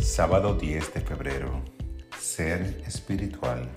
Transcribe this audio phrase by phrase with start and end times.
[0.00, 1.62] Sábado 10 de febrero.
[2.18, 3.68] Ser espiritual.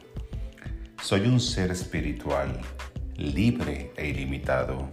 [1.02, 2.62] Soy un ser espiritual,
[3.18, 4.90] libre e ilimitado.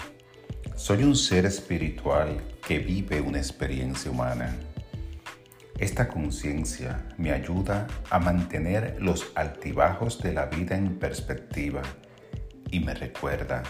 [0.74, 4.56] Soy un ser espiritual que vive una experiencia humana.
[5.78, 11.82] Esta conciencia me ayuda a mantener los altibajos de la vida en perspectiva
[12.72, 13.62] y me recuerda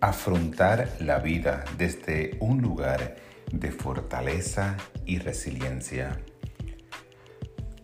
[0.00, 3.16] afrontar la vida desde un lugar
[3.50, 6.20] de fortaleza y resiliencia.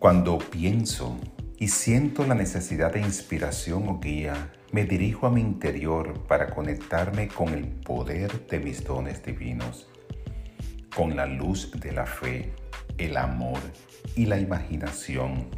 [0.04, 1.16] Cuando pienso
[1.58, 7.26] y siento la necesidad de inspiración o guía, me dirijo a mi interior para conectarme
[7.28, 9.88] con el poder de mis dones divinos,
[10.94, 12.52] con la luz de la fe,
[12.98, 13.58] el amor
[14.14, 15.48] y la imaginación.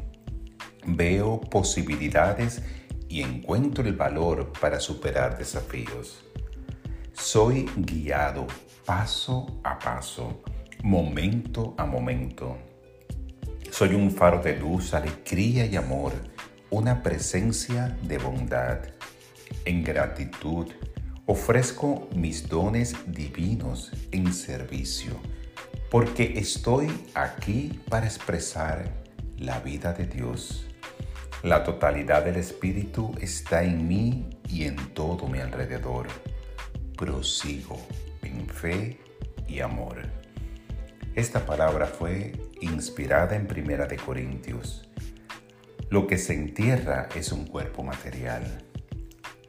[0.87, 2.63] Veo posibilidades
[3.09, 6.25] y encuentro el valor para superar desafíos.
[7.15, 8.47] Soy guiado
[8.85, 10.41] paso a paso,
[10.85, 12.76] momento a momento.
[13.79, 16.15] Soy un faro de luz, alegría y amor,
[16.71, 18.79] una presencia de bondad.
[19.67, 20.69] En gratitud
[21.27, 25.21] ofrezco mis dones divinos en servicio,
[25.91, 28.91] porque estoy aquí para expresar
[29.37, 30.67] la vida de Dios.
[31.43, 36.07] La totalidad del Espíritu está en mí y en todo mi alrededor.
[36.97, 37.79] Prosigo
[38.23, 38.99] en fe
[39.47, 40.26] y amor.
[41.17, 44.87] Esta palabra fue inspirada en Primera de Corintios.
[45.89, 48.45] Lo que se entierra es un cuerpo material.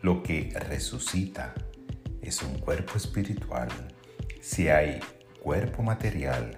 [0.02, 1.54] Lo que resucita
[2.22, 3.68] es un cuerpo espiritual.
[4.40, 5.02] Si hay
[5.42, 6.58] cuerpo material,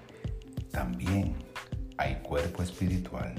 [0.72, 1.38] también
[1.98, 3.34] hay cuerpo espiritual.